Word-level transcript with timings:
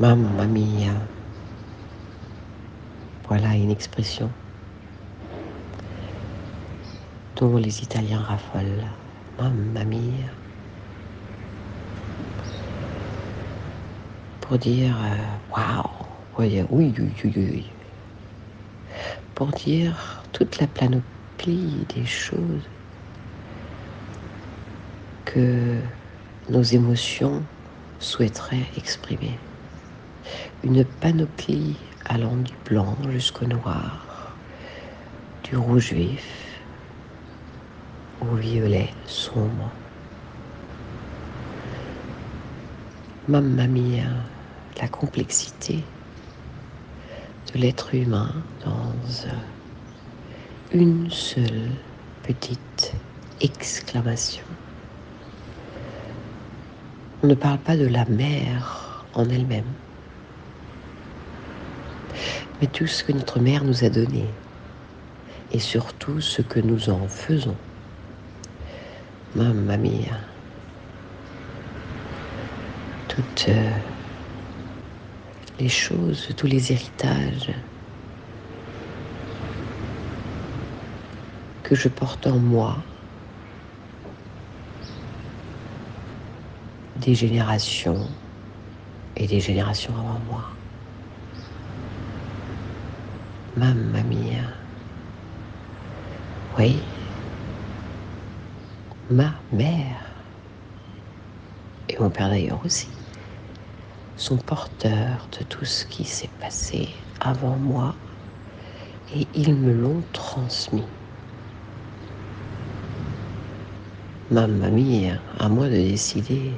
Mamma 0.00 0.46
mia. 0.48 0.92
Voilà 3.28 3.54
une 3.54 3.70
expression 3.70 4.28
dont 7.36 7.56
les 7.58 7.80
Italiens 7.84 8.18
raffolent. 8.18 8.90
Mamma 9.38 9.84
mia. 9.84 10.32
Pour 14.40 14.58
dire 14.58 14.96
euh, 15.00 15.56
waouh, 15.56 15.84
oui, 16.38 16.60
oui, 16.70 16.92
oui, 16.98 17.32
oui. 17.36 17.70
Pour 19.36 19.46
dire 19.52 20.24
toute 20.32 20.58
la 20.58 20.66
planoplie 20.66 21.86
des 21.94 22.04
choses 22.04 22.68
que 25.24 25.80
nos 26.48 26.62
émotions 26.62 27.46
souhaiteraient 28.00 28.66
exprimer. 28.76 29.38
Une 30.62 30.84
panoplie 30.84 31.76
allant 32.06 32.36
du 32.36 32.52
blanc 32.64 32.96
jusqu'au 33.10 33.46
noir, 33.46 34.36
du 35.44 35.56
rouge 35.56 35.92
vif 35.92 36.60
au 38.20 38.34
violet 38.34 38.88
sombre. 39.06 39.70
Mamma 43.28 43.66
mia, 43.66 44.08
la 44.80 44.88
complexité 44.88 45.82
de 47.52 47.58
l'être 47.58 47.94
humain 47.94 48.32
dans 48.64 48.92
une 50.72 51.10
seule 51.10 51.70
petite 52.22 52.92
exclamation. 53.40 54.44
On 57.22 57.26
ne 57.26 57.34
parle 57.34 57.58
pas 57.58 57.76
de 57.76 57.86
la 57.86 58.04
mer 58.06 59.04
en 59.14 59.28
elle-même, 59.28 59.64
mais 62.60 62.66
tout 62.66 62.86
ce 62.86 63.04
que 63.04 63.12
notre 63.12 63.40
mère 63.40 63.64
nous 63.64 63.84
a 63.84 63.88
donné 63.88 64.24
et 65.52 65.58
surtout 65.58 66.20
ce 66.20 66.42
que 66.42 66.60
nous 66.60 66.90
en 66.90 67.06
faisons. 67.08 67.56
Mamma 69.34 69.76
mia. 69.76 70.18
Toutes 73.08 73.46
euh, 73.48 73.70
les 75.60 75.68
choses, 75.68 76.28
tous 76.36 76.46
les 76.46 76.72
héritages 76.72 77.52
que 81.62 81.74
je 81.74 81.88
porte 81.88 82.26
en 82.26 82.38
moi 82.38 82.76
des 86.96 87.14
générations 87.14 88.08
et 89.16 89.26
des 89.26 89.40
générations 89.40 89.92
avant 89.92 90.20
moi. 90.28 90.50
Mamma 93.56 94.02
mia. 94.02 94.42
Oui, 96.58 96.82
ma 99.08 99.32
mère. 99.52 100.10
Et 101.88 101.96
mon 102.00 102.10
père 102.10 102.30
d'ailleurs 102.30 102.60
aussi. 102.64 102.88
Sont 104.16 104.38
porteurs 104.38 105.28
de 105.38 105.44
tout 105.44 105.64
ce 105.64 105.86
qui 105.86 106.04
s'est 106.04 106.30
passé 106.40 106.88
avant 107.20 107.56
moi. 107.56 107.94
Et 109.14 109.28
ils 109.34 109.54
me 109.54 109.72
l'ont 109.72 110.02
transmis. 110.12 110.88
Mamma 114.32 114.68
mia, 114.70 115.20
à 115.38 115.48
moi 115.48 115.66
de 115.66 115.76
décider 115.76 116.52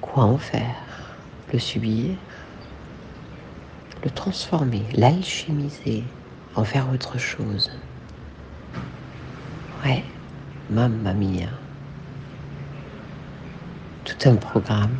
quoi 0.00 0.22
en 0.22 0.38
faire, 0.38 1.16
le 1.52 1.58
subir, 1.58 2.16
le 4.02 4.10
transformer, 4.10 4.88
l'alchimiser, 4.94 6.04
en 6.54 6.64
faire 6.64 6.90
autre 6.92 7.18
chose. 7.18 7.70
Ouais, 9.84 10.04
mamma 10.68 11.14
mia. 11.14 11.48
Tout 14.04 14.28
un 14.28 14.36
programme 14.36 14.96